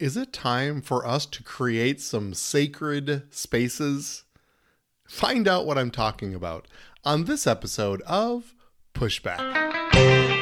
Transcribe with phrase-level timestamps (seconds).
[0.00, 4.24] Is it time for us to create some sacred spaces?
[5.06, 6.66] Find out what I'm talking about
[7.04, 8.54] on this episode of
[8.92, 10.33] Pushback.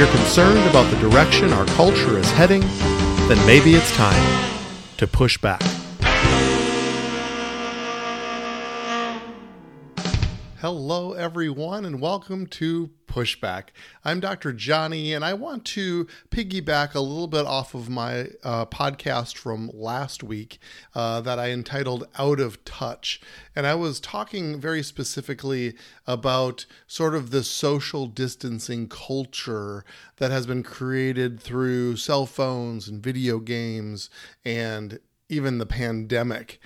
[0.00, 2.62] You're concerned about the direction our culture is heading,
[3.28, 4.48] then maybe it's time
[4.96, 5.60] to push back.
[10.60, 13.68] Hello, everyone, and welcome to Pushback.
[14.04, 14.52] I'm Dr.
[14.52, 19.70] Johnny, and I want to piggyback a little bit off of my uh, podcast from
[19.72, 20.58] last week
[20.94, 23.22] uh, that I entitled Out of Touch.
[23.56, 29.82] And I was talking very specifically about sort of the social distancing culture
[30.18, 34.10] that has been created through cell phones and video games
[34.44, 36.60] and even the pandemic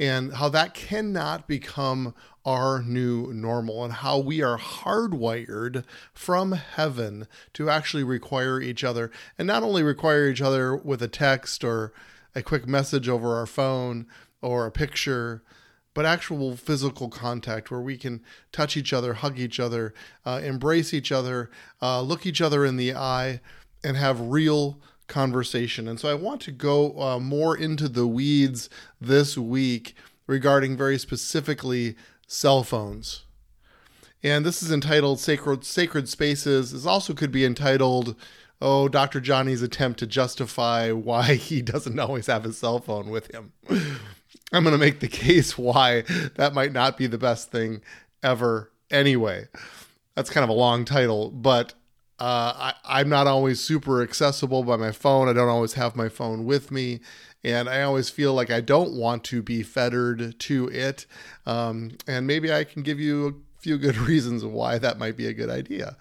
[0.00, 7.26] and how that cannot become our new normal and how we are hardwired from heaven
[7.52, 9.10] to actually require each other.
[9.38, 11.92] And not only require each other with a text or
[12.34, 14.06] a quick message over our phone
[14.40, 15.42] or a picture
[15.92, 19.92] but actual physical contact where we can touch each other hug each other
[20.24, 21.50] uh, embrace each other
[21.82, 23.40] uh, look each other in the eye
[23.82, 25.88] and have real conversation.
[25.88, 29.94] And so i want to go uh, more into the weeds this week
[30.26, 31.96] regarding very specifically
[32.30, 33.24] cell phones.
[34.22, 36.72] And this is entitled Sacred Sacred Spaces.
[36.72, 38.14] This also could be entitled
[38.62, 39.20] Oh, Dr.
[39.20, 43.52] Johnny's attempt to justify why he doesn't always have his cell phone with him.
[44.52, 46.02] I'm going to make the case why
[46.36, 47.80] that might not be the best thing
[48.22, 49.48] ever anyway.
[50.14, 51.74] That's kind of a long title, but
[52.18, 55.28] uh, I, am not always super accessible by my phone.
[55.28, 57.00] I don't always have my phone with me
[57.42, 61.06] and I always feel like I don't want to be fettered to it.
[61.46, 65.26] Um, and maybe I can give you a few good reasons why that might be
[65.26, 65.96] a good idea.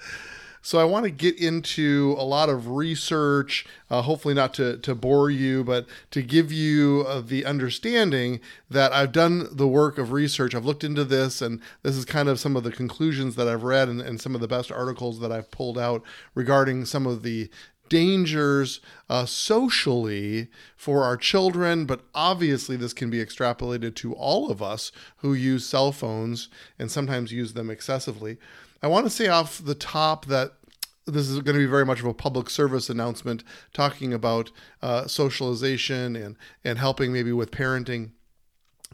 [0.61, 4.93] So I want to get into a lot of research, uh, hopefully not to, to
[4.93, 10.11] bore you, but to give you uh, the understanding that I've done the work of
[10.11, 10.53] research.
[10.53, 13.63] I've looked into this, and this is kind of some of the conclusions that I've
[13.63, 16.03] read and, and some of the best articles that I've pulled out
[16.35, 17.49] regarding some of the
[17.89, 18.79] dangers
[19.09, 24.91] uh, socially for our children, but obviously this can be extrapolated to all of us
[25.17, 28.37] who use cell phones and sometimes use them excessively.
[28.81, 30.53] I want to say off the top that
[31.05, 34.51] this is going to be very much of a public service announcement talking about
[34.81, 38.11] uh, socialization and, and helping maybe with parenting.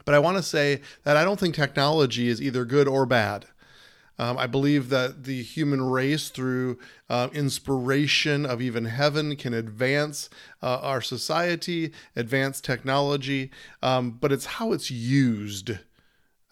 [0.03, 3.45] But I want to say that I don't think technology is either good or bad.
[4.17, 10.29] Um, I believe that the human race, through uh, inspiration of even heaven, can advance
[10.63, 13.51] uh, our society, advance technology,
[13.83, 15.71] um, but it's how it's used.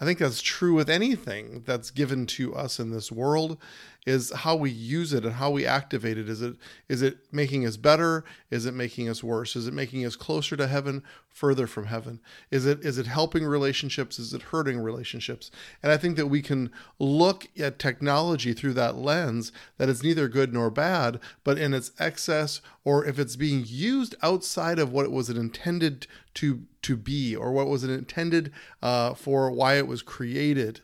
[0.03, 3.57] I think that's true with anything that's given to us in this world
[4.05, 6.27] is how we use it and how we activate it.
[6.27, 6.57] Is it
[6.89, 8.25] is it making us better?
[8.51, 9.55] Is it making us worse?
[9.55, 12.19] Is it making us closer to heaven, further from heaven?
[12.51, 14.19] Is it is it helping relationships?
[14.19, 15.51] Is it hurting relationships?
[15.81, 16.69] And I think that we can
[16.99, 21.91] look at technology through that lens that it's neither good nor bad, but in its
[21.97, 27.35] excess or if it's being used outside of what it was intended to to be
[27.35, 28.51] or what was it intended
[28.81, 30.81] uh, for why it was created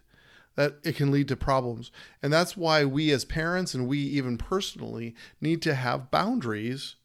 [0.55, 1.89] that it can lead to problems.
[2.21, 6.95] And that's why we as parents and we even personally need to have boundaries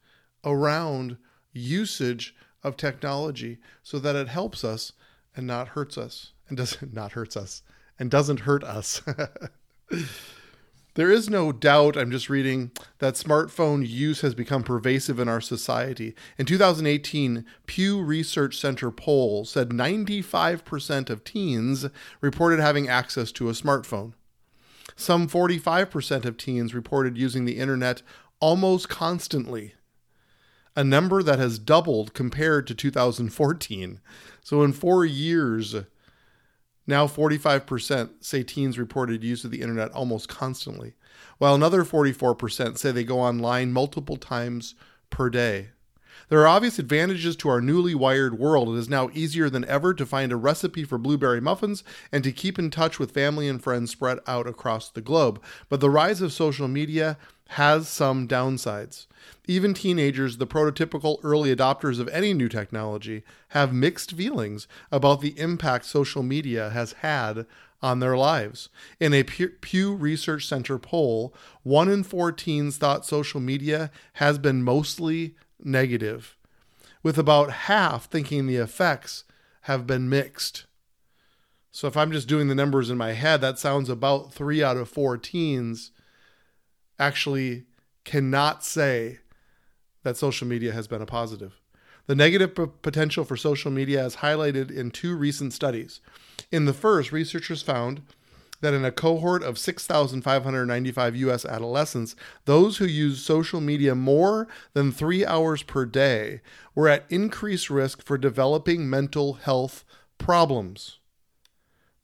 [0.44, 1.19] around
[1.53, 2.34] usage
[2.65, 4.93] of technology so that it helps us
[5.37, 7.62] and not hurts us and doesn't not hurts us
[7.99, 9.03] and doesn't hurt us.
[10.94, 15.41] There is no doubt, I'm just reading, that smartphone use has become pervasive in our
[15.41, 16.15] society.
[16.38, 21.87] In 2018, Pew Research Center poll said 95% of teens
[22.21, 24.12] reported having access to a smartphone.
[24.94, 28.03] Some 45% of teens reported using the internet
[28.38, 29.74] almost constantly,
[30.77, 34.01] a number that has doubled compared to 2014.
[34.42, 35.74] So, in four years,
[36.86, 40.95] now, 45% say teens reported use of the internet almost constantly,
[41.39, 44.75] while another 44% say they go online multiple times
[45.09, 45.71] per day.
[46.28, 48.68] There are obvious advantages to our newly wired world.
[48.68, 52.32] It is now easier than ever to find a recipe for blueberry muffins and to
[52.32, 55.42] keep in touch with family and friends spread out across the globe.
[55.68, 57.18] But the rise of social media
[57.48, 59.06] has some downsides.
[59.47, 65.38] Even teenagers, the prototypical early adopters of any new technology, have mixed feelings about the
[65.38, 67.47] impact social media has had
[67.82, 68.70] on their lives.
[68.98, 74.62] In a Pew Research Center poll, one in four teens thought social media has been
[74.62, 75.34] mostly
[75.65, 76.37] negative,
[77.03, 79.25] with about half thinking the effects
[79.63, 80.66] have been mixed.
[81.72, 84.77] So if I'm just doing the numbers in my head, that sounds about three out
[84.77, 85.91] of four teens
[86.99, 87.65] actually
[88.05, 89.19] cannot say
[90.05, 91.61] that social media has been a positive.
[92.07, 96.01] The negative p- potential for social media is highlighted in two recent studies.
[96.53, 98.03] In the first, researchers found
[98.65, 101.45] that in a cohort of 6,595 U.S.
[101.45, 102.16] adolescents,
[102.47, 106.41] those who used social media more than three hours per day
[106.75, 109.84] were at increased risk for developing mental health
[110.19, 110.99] problems.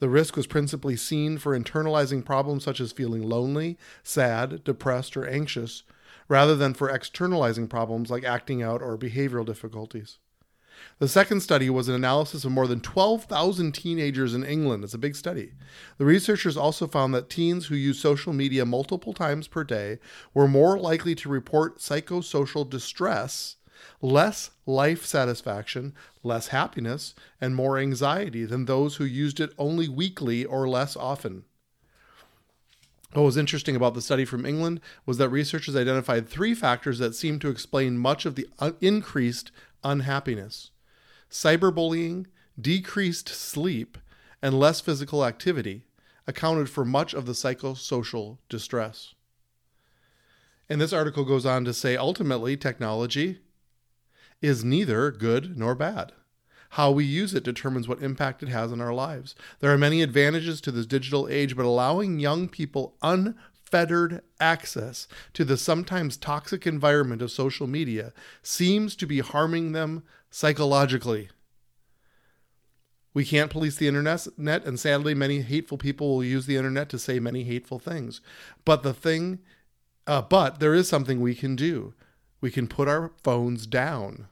[0.00, 5.26] The risk was principally seen for internalizing problems such as feeling lonely, sad, depressed, or
[5.26, 5.82] anxious,
[6.28, 10.18] rather than for externalizing problems like acting out or behavioral difficulties.
[11.00, 14.84] The second study was an analysis of more than 12,000 teenagers in England.
[14.84, 15.52] It's a big study.
[15.96, 19.98] The researchers also found that teens who use social media multiple times per day
[20.34, 23.56] were more likely to report psychosocial distress,
[24.02, 30.44] less life satisfaction, less happiness, and more anxiety than those who used it only weekly
[30.44, 31.44] or less often.
[33.14, 37.14] What was interesting about the study from England was that researchers identified three factors that
[37.14, 39.50] seemed to explain much of the uh, increased
[39.82, 40.72] unhappiness
[41.30, 42.26] cyberbullying,
[42.60, 43.96] decreased sleep,
[44.42, 45.84] and less physical activity
[46.26, 49.14] accounted for much of the psychosocial distress.
[50.68, 53.38] And this article goes on to say ultimately, technology
[54.40, 56.12] is neither good nor bad.
[56.74, 59.34] How we use it determines what impact it has on our lives.
[59.58, 65.44] There are many advantages to this digital age, but allowing young people unfettered access to
[65.44, 68.12] the sometimes toxic environment of social media
[68.42, 71.28] seems to be harming them psychologically.
[73.12, 76.98] We can't police the internet, and sadly, many hateful people will use the internet to
[76.98, 78.20] say many hateful things.
[78.64, 79.40] But the thing,
[80.06, 81.94] uh, but there is something we can do.
[82.40, 84.28] We can put our phones down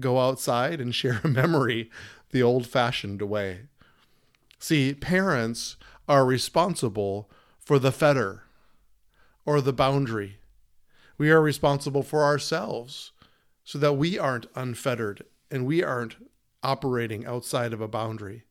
[0.00, 1.90] go outside and share a memory
[2.30, 3.62] the old fashioned way.
[4.58, 5.76] See, parents
[6.08, 8.44] are responsible for the fetter
[9.44, 10.38] or the boundary.
[11.18, 13.12] We are responsible for ourselves
[13.70, 16.16] so that we aren't unfettered and we aren't
[16.60, 18.42] operating outside of a boundary.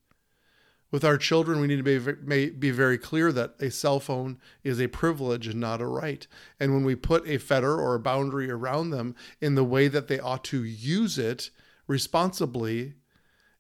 [0.92, 4.80] With our children, we need to be, be very clear that a cell phone is
[4.80, 6.26] a privilege and not a right.
[6.58, 10.08] And when we put a fetter or a boundary around them in the way that
[10.08, 11.50] they ought to use it
[11.86, 12.94] responsibly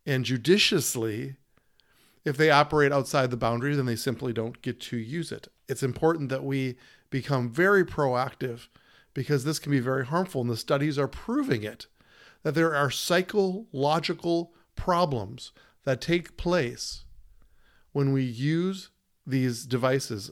[0.05, 1.35] and judiciously,
[2.23, 5.49] if they operate outside the boundary, then they simply don't get to use it.
[5.67, 6.77] It's important that we
[7.09, 8.69] become very proactive
[9.19, 11.87] because this can be very harmful, and the studies are proving it
[12.43, 15.51] that there are psychological problems
[15.83, 17.03] that take place
[17.91, 18.91] when we use
[19.27, 20.31] these devices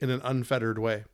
[0.00, 1.04] in an unfettered way.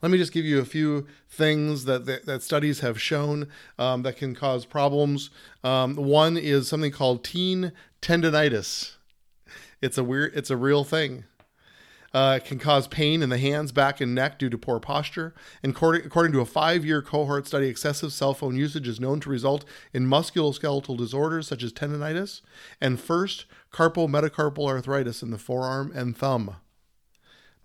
[0.00, 3.46] Let me just give you a few things that that, that studies have shown
[3.78, 5.28] um, that can cause problems.
[5.62, 8.92] Um, one is something called teen tendonitis.
[9.82, 11.24] It's a weird, it's a real thing.
[12.14, 15.34] Uh, can cause pain in the hands, back, and neck due to poor posture.
[15.62, 19.20] And according, according to a five year cohort study, excessive cell phone usage is known
[19.20, 22.40] to result in musculoskeletal disorders such as tendonitis
[22.80, 26.56] and first carpal metacarpal arthritis in the forearm and thumb.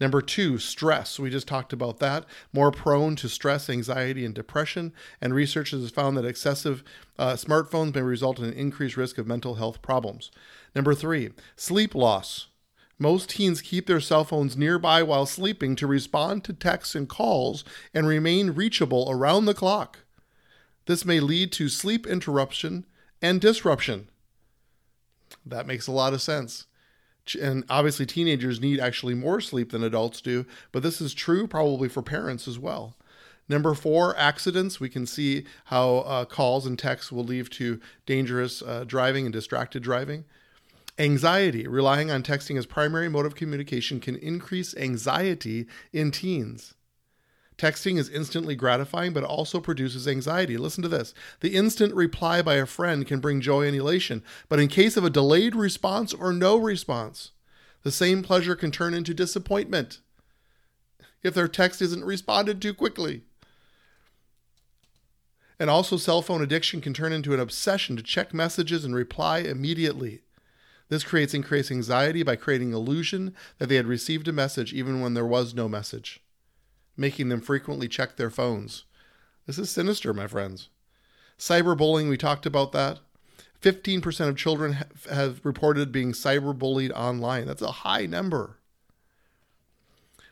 [0.04, 1.20] Number two, stress.
[1.20, 2.26] We just talked about that.
[2.52, 4.92] More prone to stress, anxiety, and depression.
[5.22, 6.84] And researchers have found that excessive
[7.18, 10.32] uh, smartphones may result in an increased risk of mental health problems.
[10.76, 12.48] Number three, sleep loss.
[13.04, 17.66] Most teens keep their cell phones nearby while sleeping to respond to texts and calls
[17.94, 20.06] and remain reachable around the clock.
[20.86, 22.86] This may lead to sleep interruption
[23.22, 24.08] and disruption.
[25.46, 26.68] That makes a lot of sense.
[27.42, 31.90] And obviously, teenagers need actually more sleep than adults do, but this is true probably
[31.90, 32.96] for parents as well.
[33.50, 34.80] Number four, accidents.
[34.80, 39.34] We can see how uh, calls and texts will lead to dangerous uh, driving and
[39.34, 40.24] distracted driving.
[41.00, 46.76] Anxiety, relying on texting as primary mode of communication, can increase anxiety in teens.
[47.58, 50.58] Texting is instantly gratifying, but also produces anxiety.
[50.58, 51.14] Listen to this.
[51.40, 55.04] The instant reply by a friend can bring joy and elation, but in case of
[55.04, 57.32] a delayed response or no response,
[57.84, 60.00] the same pleasure can turn into disappointment
[61.22, 63.22] if their text isn't responded to quickly.
[65.60, 69.40] And also, cell phone addiction can turn into an obsession to check messages and reply
[69.40, 70.22] immediately.
[70.90, 75.14] This creates increased anxiety by creating illusion that they had received a message even when
[75.14, 76.22] there was no message,
[76.98, 78.86] making them frequently check their phones.
[79.46, 80.70] This is sinister, my friends.
[81.38, 83.00] Cyberbullying, we talked about that.
[83.62, 84.78] 15% of children
[85.10, 87.48] have reported being cyberbullied online.
[87.48, 88.60] That's a high number.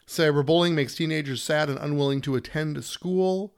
[0.06, 3.54] Cyberbullying makes teenagers sad and unwilling to attend school.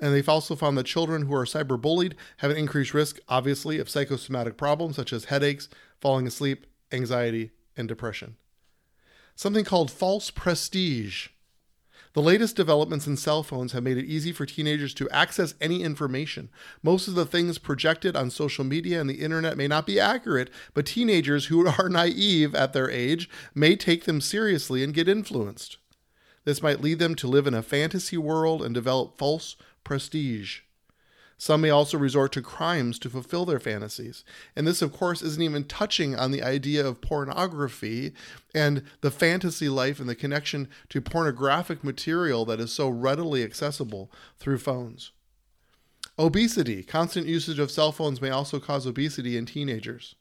[0.00, 3.88] And they've also found that children who are cyberbullied have an increased risk, obviously, of
[3.88, 5.68] psychosomatic problems such as headaches,
[6.04, 8.36] falling asleep, anxiety, and depression.
[9.34, 11.28] Something called false prestige
[12.14, 15.82] the latest developments in cell phones have made it easy for teenagers to access any
[15.82, 16.48] information.
[16.80, 20.48] Most of the things projected on social media and the internet may not be accurate,
[20.74, 25.78] but teenagers who are naive at their age may take them seriously and get influenced.
[26.44, 30.60] This might lead them to live in a fantasy world and develop false prestige.
[31.36, 34.24] Some may also resort to crimes to fulfill their fantasies.
[34.54, 38.12] And this, of course, isn't even touching on the idea of pornography
[38.54, 44.10] and the fantasy life and the connection to pornographic material that is so readily accessible
[44.38, 45.12] through phones.
[46.18, 46.82] Obesity.
[46.82, 50.14] Constant usage of cell phones may also cause obesity in teenagers.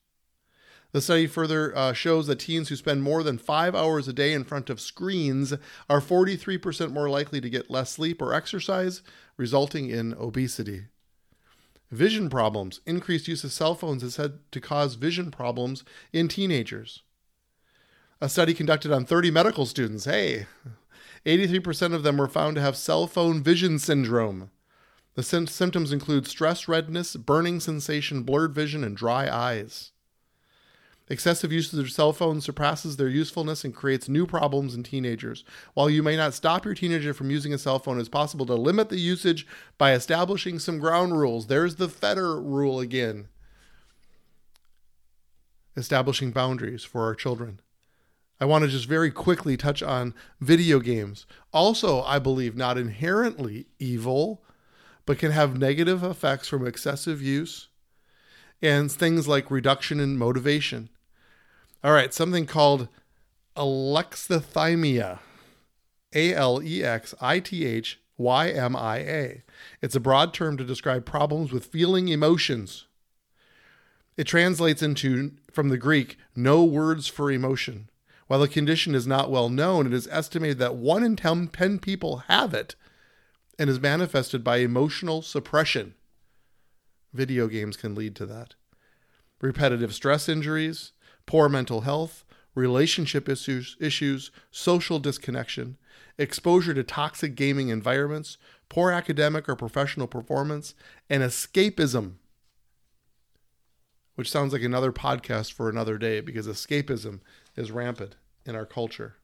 [0.91, 4.31] The study further uh, shows that teens who spend more than five hours a day
[4.31, 5.53] in front of screens
[5.89, 9.01] are 43% more likely to get less sleep or exercise,
[9.35, 10.85] resulting in obesity.
[11.91, 12.81] Vision problems.
[12.85, 17.03] Increased use of cell phones is said to cause vision problems in teenagers.
[18.19, 20.47] A study conducted on 30 medical students, hey,
[21.25, 24.49] 83% of them were found to have cell phone vision syndrome.
[25.15, 29.92] The symptoms include stress redness, burning sensation, blurred vision, and dry eyes.
[31.13, 35.43] Excessive use of their cell phone surpasses their usefulness and creates new problems in teenagers.
[35.75, 38.55] While you may not stop your teenager from using a cell phone, it's possible to
[38.55, 39.45] limit the usage
[39.77, 41.45] by establishing some ground rules.
[41.45, 43.27] There's the Fetter rule again.
[45.77, 47.59] Establishing boundaries for our children.
[48.41, 51.27] I want to just very quickly touch on video games.
[51.53, 54.43] Also, I believe not inherently evil,
[55.05, 57.67] but can have negative effects from excessive use
[58.63, 60.89] and things like reduction in motivation.
[61.83, 62.87] All right, something called
[63.57, 65.19] alexithymia.
[66.15, 69.43] A L E X I T H Y M I A.
[69.81, 72.85] It's a broad term to describe problems with feeling emotions.
[74.15, 77.89] It translates into, from the Greek, no words for emotion.
[78.27, 81.79] While the condition is not well known, it is estimated that one in 10, 10
[81.79, 82.75] people have it
[83.59, 85.95] and is manifested by emotional suppression.
[87.11, 88.55] Video games can lead to that.
[89.41, 90.93] Repetitive stress injuries,
[91.25, 92.25] poor mental health,
[92.55, 95.77] relationship issues, issues, social disconnection,
[96.17, 98.37] exposure to toxic gaming environments,
[98.69, 100.75] poor academic or professional performance,
[101.09, 102.13] and escapism.
[104.15, 107.21] Which sounds like another podcast for another day because escapism
[107.55, 108.15] is rampant
[108.45, 109.15] in our culture.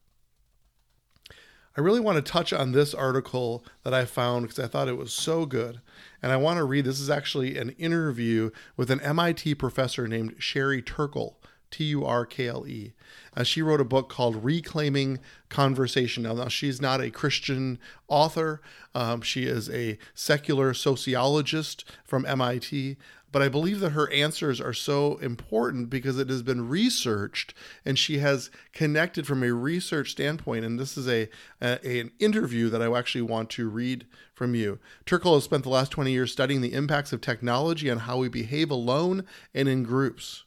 [1.78, 4.98] I really want to touch on this article that I found because I thought it
[4.98, 5.80] was so good.
[6.22, 10.36] And I want to read this is actually an interview with an MIT professor named
[10.40, 11.40] Sherry Turkle.
[11.72, 12.94] T U R K L E.
[13.36, 16.24] Uh, she wrote a book called Reclaiming Conversation.
[16.24, 18.62] Now, now she's not a Christian author,
[18.96, 22.98] um, she is a secular sociologist from MIT.
[23.32, 27.54] But I believe that her answers are so important because it has been researched
[27.86, 30.66] and she has connected from a research standpoint.
[30.66, 31.30] And this is a,
[31.62, 34.80] a an interview that I actually want to read from you.
[35.06, 38.30] Turkle has spent the last 20 years studying the impacts of technology on how we
[38.30, 40.46] behave alone and in groups.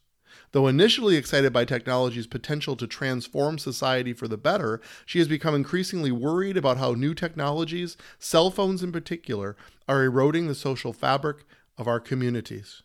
[0.53, 5.55] Though initially excited by technology's potential to transform society for the better, she has become
[5.55, 9.57] increasingly worried about how new technologies, cell phones in particular,
[9.89, 11.39] are eroding the social fabric
[11.79, 12.83] of our communities.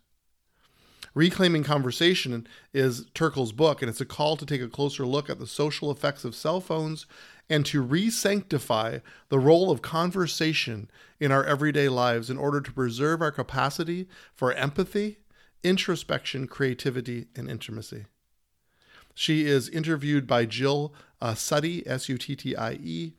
[1.13, 5.39] Reclaiming Conversation is Turkle's book, and it's a call to take a closer look at
[5.39, 7.05] the social effects of cell phones
[7.50, 12.71] and to re sanctify the role of conversation in our everyday lives in order to
[12.71, 15.17] preserve our capacity for empathy
[15.67, 18.05] introspection, creativity, and intimacy.
[19.13, 23.13] She is interviewed by Jill uh, S U T T I E,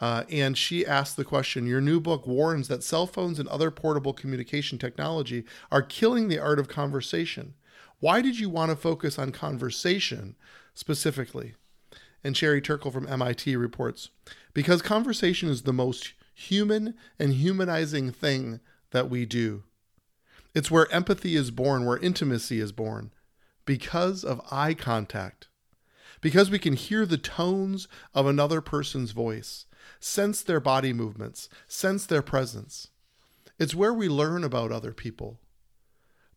[0.00, 3.70] uh, and she asked the question Your new book warns that cell phones and other
[3.70, 7.54] portable communication technology are killing the art of conversation.
[8.00, 10.34] Why did you want to focus on conversation
[10.74, 11.54] specifically?
[12.24, 14.08] And Sherry Turkle from MIT reports
[14.52, 18.60] Because conversation is the most human and humanizing thing
[18.90, 19.62] that we do.
[20.54, 23.12] It's where empathy is born, where intimacy is born,
[23.64, 25.48] because of eye contact.
[26.20, 29.66] Because we can hear the tones of another person's voice,
[29.98, 32.88] sense their body movements, sense their presence.
[33.58, 35.40] It's where we learn about other people.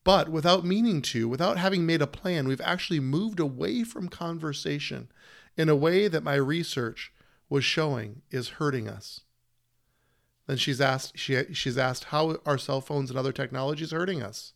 [0.04, 5.10] But without meaning to, without having made a plan, we've actually moved away from conversation
[5.56, 7.12] in a way that my research
[7.50, 9.22] was showing is hurting us.
[10.48, 14.54] Then she's asked she, she's asked how are cell phones and other technologies hurting us?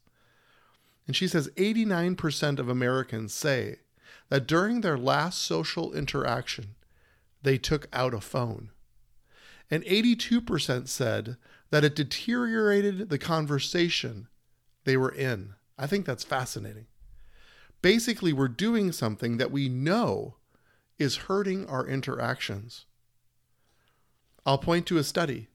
[1.05, 3.79] And she says 89% of Americans say
[4.29, 6.75] that during their last social interaction,
[7.43, 8.69] they took out a phone.
[9.69, 11.37] And 82% said
[11.69, 14.27] that it deteriorated the conversation
[14.83, 15.55] they were in.
[15.77, 16.87] I think that's fascinating.
[17.81, 20.35] Basically, we're doing something that we know
[20.99, 22.85] is hurting our interactions.
[24.45, 25.47] I'll point to a study.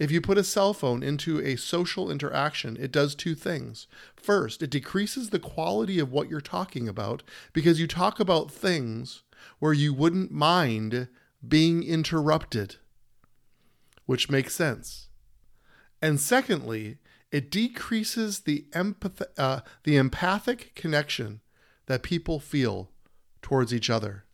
[0.00, 3.86] If you put a cell phone into a social interaction, it does two things.
[4.16, 9.24] First, it decreases the quality of what you're talking about because you talk about things
[9.58, 11.08] where you wouldn't mind
[11.46, 12.76] being interrupted,
[14.06, 15.08] which makes sense.
[16.00, 16.96] And secondly,
[17.30, 21.42] it decreases the, empath- uh, the empathic connection
[21.84, 22.90] that people feel
[23.42, 24.24] towards each other.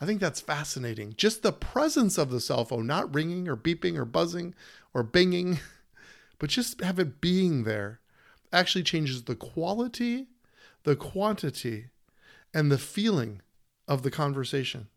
[0.00, 1.14] I think that's fascinating.
[1.16, 4.54] Just the presence of the cell phone, not ringing or beeping or buzzing
[4.94, 5.60] or binging,
[6.38, 8.00] but just have it being there
[8.52, 10.28] actually changes the quality,
[10.84, 11.88] the quantity,
[12.54, 13.42] and the feeling
[13.86, 14.88] of the conversation.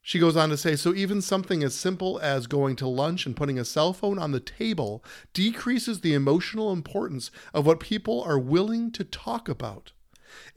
[0.00, 3.36] She goes on to say so even something as simple as going to lunch and
[3.36, 8.38] putting a cell phone on the table decreases the emotional importance of what people are
[8.38, 9.92] willing to talk about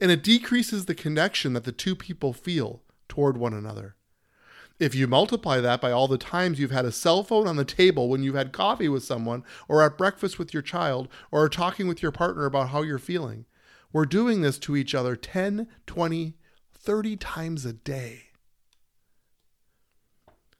[0.00, 3.96] and it decreases the connection that the two people feel toward one another.
[4.78, 7.64] If you multiply that by all the times you've had a cell phone on the
[7.64, 11.88] table when you've had coffee with someone, or at breakfast with your child, or talking
[11.88, 13.44] with your partner about how you're feeling,
[13.92, 16.34] we're doing this to each other 10, 20,
[16.74, 18.27] 30 times a day.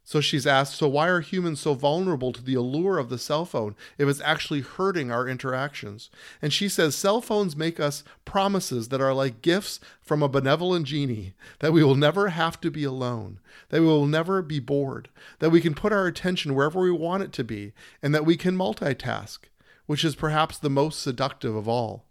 [0.09, 3.45] So she's asked, so why are humans so vulnerable to the allure of the cell
[3.45, 6.09] phone if it's actually hurting our interactions?
[6.41, 10.87] And she says, cell phones make us promises that are like gifts from a benevolent
[10.87, 13.39] genie, that we will never have to be alone,
[13.69, 15.11] that we will never be bored,
[15.41, 18.39] that we can put our attention wherever we want it to be, and that we
[18.39, 19.41] can multitask,
[19.85, 22.07] which is perhaps the most seductive of all.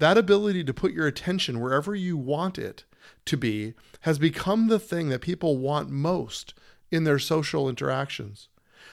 [0.00, 2.82] That ability to put your attention wherever you want it
[3.26, 6.52] to be has become the thing that people want most
[6.90, 8.48] in their social interactions.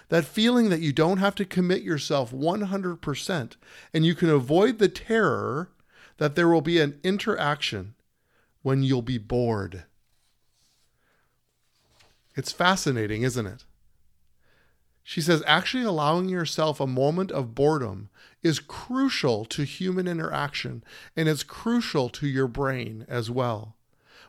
[0.09, 3.55] That feeling that you don't have to commit yourself 100%
[3.93, 5.69] and you can avoid the terror
[6.17, 7.95] that there will be an interaction
[8.61, 9.83] when you'll be bored.
[12.35, 13.65] It's fascinating, isn't it?
[15.03, 18.09] She says actually allowing yourself a moment of boredom
[18.41, 20.83] is crucial to human interaction
[21.15, 23.75] and it's crucial to your brain as well.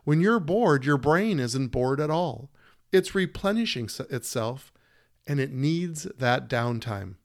[0.03, 2.51] When you're bored, your brain isn't bored at all.
[2.95, 4.73] It's replenishing itself
[5.27, 7.17] and it needs that downtime.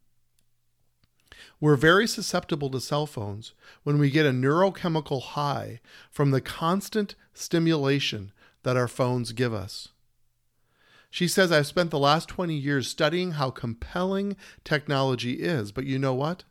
[1.62, 3.54] We're very susceptible to cell phones
[3.84, 5.80] when we get a neurochemical high
[6.10, 8.32] from the constant stimulation
[8.64, 9.90] that our phones give us.
[11.12, 16.00] She says, I've spent the last 20 years studying how compelling technology is, but you
[16.00, 16.46] know what?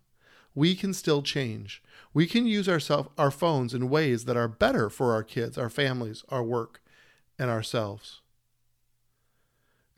[0.54, 1.82] We can still change.
[2.14, 6.22] We can use our phones in ways that are better for our kids, our families,
[6.28, 6.80] our work,
[7.36, 8.20] and ourselves.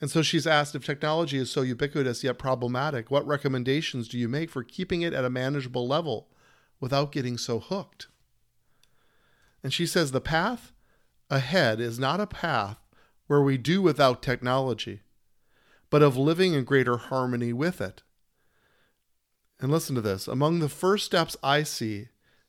[0.00, 4.28] And so she's asked if technology is so ubiquitous yet problematic, what recommendations do you
[4.28, 6.28] make for keeping it at a manageable level
[6.80, 8.08] without getting so hooked?
[9.62, 10.72] And she says the path
[11.28, 12.78] ahead is not a path
[13.26, 15.02] where we do without technology,
[15.90, 18.02] but of living in greater harmony with it.
[19.60, 22.08] And listen to this among the first steps I see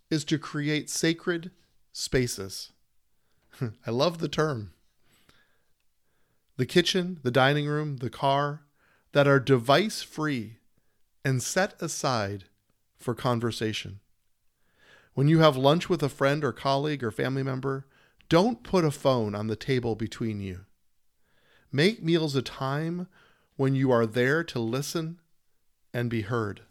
[0.10, 1.52] is to create sacred
[1.92, 2.72] spaces.
[3.62, 4.72] I love the term
[6.62, 8.62] the kitchen, the dining room, the car,
[9.13, 10.58] that are device free
[11.26, 12.43] and set aside
[13.00, 14.00] for conversation.
[15.15, 17.88] When you have lunch with a friend or colleague or family member,
[18.30, 20.65] don't put a phone on the table between you.
[21.71, 23.08] Make meals a time
[23.56, 25.19] when you are there to listen
[25.95, 26.62] and be heard.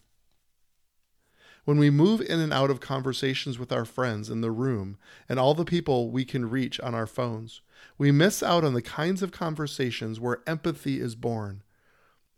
[1.64, 4.96] When we move in and out of conversations with our friends in the room
[5.29, 7.61] and all the people we can reach on our phones,
[7.99, 11.62] we miss out on the kinds of conversations where empathy is born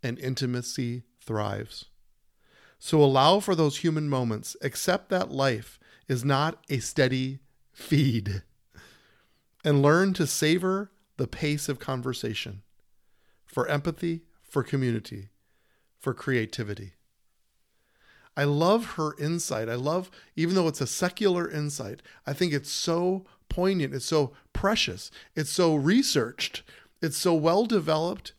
[0.02, 1.86] and intimacy thrives.
[2.78, 4.56] So allow for those human moments.
[4.60, 7.38] Accept that life is not a steady
[7.72, 8.42] feed.
[9.64, 12.62] And learn to savor the pace of conversation
[13.46, 15.28] for empathy, for community,
[16.00, 16.94] for creativity.
[18.36, 19.68] I love her insight.
[19.68, 23.94] I love, even though it's a secular insight, I think it's so poignant.
[23.94, 25.10] It's so precious.
[25.34, 26.62] It's so researched.
[27.02, 28.32] It's so well developed.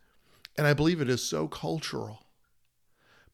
[0.57, 2.23] And I believe it is so cultural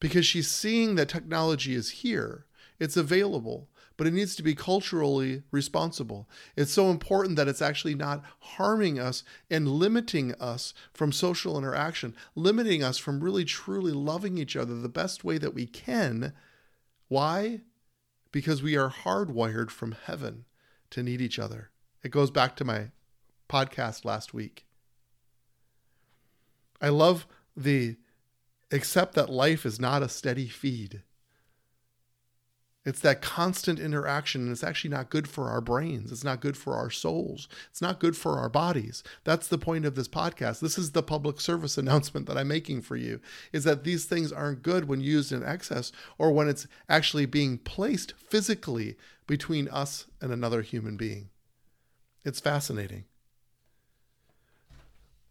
[0.00, 2.46] because she's seeing that technology is here,
[2.78, 3.68] it's available,
[3.98, 6.26] but it needs to be culturally responsible.
[6.56, 12.16] It's so important that it's actually not harming us and limiting us from social interaction,
[12.34, 16.32] limiting us from really truly loving each other the best way that we can
[17.10, 17.60] why?
[18.32, 20.44] because we are hardwired from heaven
[20.90, 21.70] to need each other.
[22.02, 22.90] It goes back to my
[23.48, 24.66] podcast last week.
[26.80, 27.96] I love the
[28.70, 31.02] accept that life is not a steady feed.
[32.82, 36.10] It's that constant interaction, and it's actually not good for our brains.
[36.10, 37.46] It's not good for our souls.
[37.70, 39.02] It's not good for our bodies.
[39.24, 40.60] That's the point of this podcast.
[40.60, 43.20] This is the public service announcement that I'm making for you
[43.52, 47.58] is that these things aren't good when used in excess or when it's actually being
[47.58, 51.28] placed physically between us and another human being.
[52.24, 53.04] It's fascinating.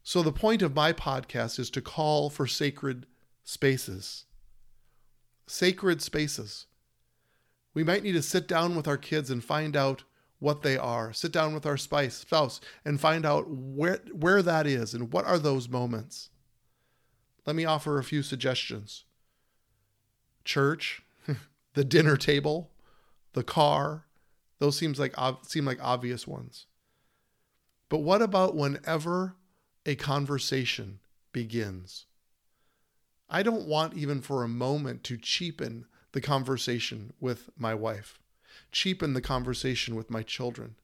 [0.03, 3.05] So, the point of my podcast is to call for sacred
[3.43, 4.25] spaces.
[5.47, 6.67] Sacred spaces.
[7.79, 10.03] We might need to sit down with our kids and find out
[10.39, 11.13] what they are.
[11.13, 15.39] Sit down with our spouse and find out where, where that is and what are
[15.39, 16.29] those moments.
[17.45, 19.05] Let me offer a few suggestions
[20.43, 21.03] church,
[21.73, 22.69] the dinner table,
[23.31, 24.07] the car.
[24.57, 26.65] Those seems like seem like obvious ones.
[27.87, 29.37] But what about whenever
[29.85, 30.99] a conversation
[31.31, 32.07] begins?
[33.29, 38.19] I don't want even for a moment to cheapen the conversation with my wife,
[38.71, 40.75] cheapen the conversation with my children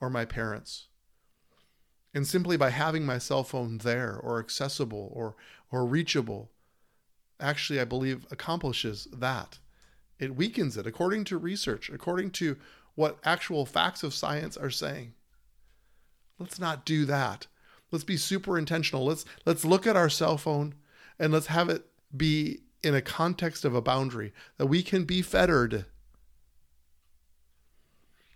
[0.00, 0.86] or my parents.
[2.12, 5.36] And simply by having my cell phone there or accessible or,
[5.70, 6.50] or reachable,
[7.38, 9.58] actually, I believe accomplishes that.
[10.18, 12.56] It weakens it according to research, according to
[12.94, 15.14] what actual facts of science are saying.
[16.38, 17.46] Let's not do that.
[17.90, 19.04] Let's be super intentional.
[19.04, 20.74] Let's let's look at our cell phone
[21.18, 25.22] and let's have it be in a context of a boundary that we can be
[25.22, 25.86] fettered.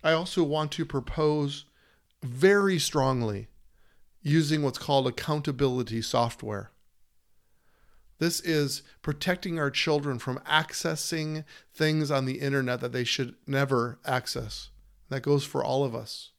[0.03, 1.65] I also want to propose
[2.21, 3.47] very strongly
[4.21, 6.71] using what's called accountability software.
[8.17, 13.99] This is protecting our children from accessing things on the internet that they should never
[14.05, 14.69] access.
[15.09, 16.31] That goes for all of us.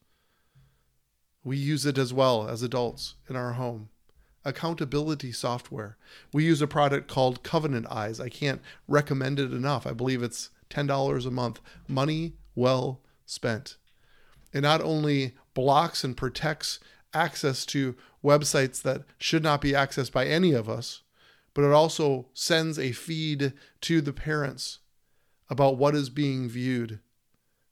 [1.45, 3.91] We use it as well as adults in our home.
[4.47, 5.97] Accountability software.
[6.33, 8.21] We use a product called Covenant Eyes.
[8.21, 9.87] I can't recommend it enough.
[9.87, 11.61] I believe it's $10 a month.
[11.89, 13.77] Money well spent.
[14.53, 16.79] It not only blocks and protects
[17.13, 21.03] access to websites that should not be accessed by any of us,
[21.53, 24.79] but it also sends a feed to the parents
[25.51, 27.01] about what is being viewed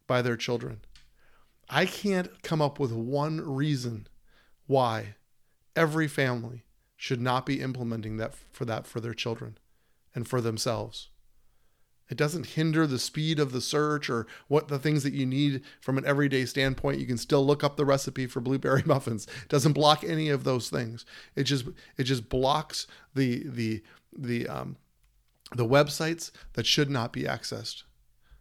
[0.06, 0.80] by their children.
[1.68, 4.06] I can't come up with one reason
[4.66, 5.14] why
[5.76, 6.64] every family
[6.96, 9.58] should not be implementing that for that for their children
[10.14, 11.08] and for themselves.
[12.10, 15.62] It doesn't hinder the speed of the search or what the things that you need
[15.80, 17.00] from an everyday standpoint.
[17.00, 19.26] You can still look up the recipe for blueberry muffins.
[19.42, 21.06] It doesn't block any of those things.
[21.34, 23.82] It just it just blocks the the
[24.16, 24.76] the um,
[25.54, 27.84] the websites that should not be accessed.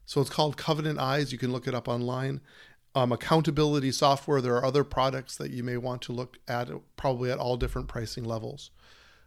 [0.06, 1.32] So it's called Covenant Eyes.
[1.32, 2.42] You can look it up online
[2.96, 4.42] um, accountability software.
[4.42, 7.88] There are other products that you may want to look at, probably at all different
[7.88, 8.72] pricing levels.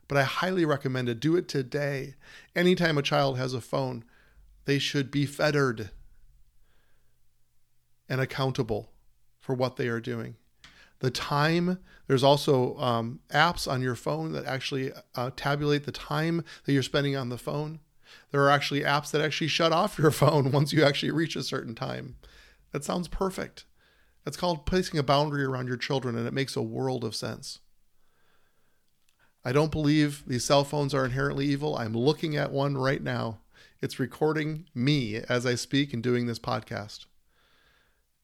[0.08, 1.20] But I highly recommend it.
[1.20, 2.14] Do it today.
[2.54, 4.04] Anytime a child has a phone,
[4.64, 5.90] they should be fettered
[8.08, 8.92] and accountable
[9.40, 10.36] for what they are doing.
[11.00, 16.44] The time, there's also um, apps on your phone that actually uh, tabulate the time
[16.64, 17.80] that you're spending on the phone.
[18.30, 21.42] There are actually apps that actually shut off your phone once you actually reach a
[21.42, 22.16] certain time.
[22.76, 23.64] That sounds perfect.
[24.22, 27.60] That's called placing a boundary around your children, and it makes a world of sense.
[29.42, 31.74] I don't believe these cell phones are inherently evil.
[31.74, 33.38] I'm looking at one right now.
[33.80, 37.06] It's recording me as I speak and doing this podcast.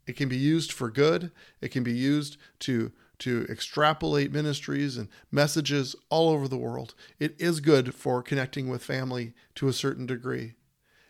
[0.07, 1.33] It can be used for good.
[1.62, 6.95] It can be used to to extrapolate ministries and messages all over the world.
[7.19, 10.57] It is good for connecting with family to a certain degree.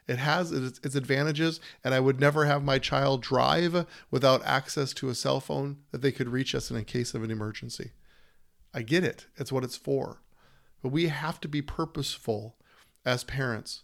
[0.09, 4.93] It has its, its advantages, and I would never have my child drive without access
[4.95, 7.93] to a cell phone that they could reach us in a case of an emergency.
[8.75, 10.23] I get it, it's what it's for.
[10.83, 12.57] But we have to be purposeful
[13.05, 13.83] as parents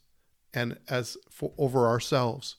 [0.52, 2.57] and as for, over ourselves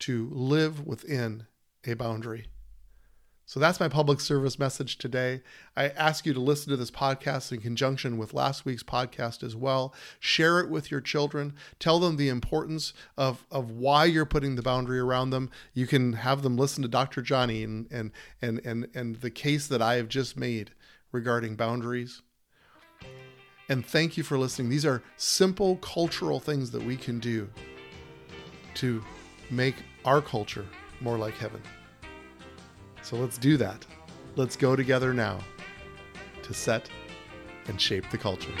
[0.00, 1.46] to live within
[1.84, 2.46] a boundary.
[3.48, 5.40] So that's my public service message today.
[5.74, 9.56] I ask you to listen to this podcast in conjunction with last week's podcast as
[9.56, 9.94] well.
[10.20, 11.54] Share it with your children.
[11.80, 15.48] Tell them the importance of, of why you're putting the boundary around them.
[15.72, 17.22] You can have them listen to Dr.
[17.22, 20.72] Johnny and, and, and, and, and the case that I have just made
[21.10, 22.20] regarding boundaries.
[23.70, 24.68] And thank you for listening.
[24.68, 27.48] These are simple cultural things that we can do
[28.74, 29.02] to
[29.50, 30.66] make our culture
[31.00, 31.62] more like heaven.
[33.08, 33.86] So let's do that.
[34.36, 35.38] Let's go together now
[36.42, 36.90] to set
[37.66, 38.52] and shape the culture.